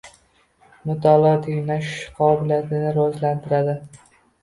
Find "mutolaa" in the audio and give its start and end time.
0.91-1.35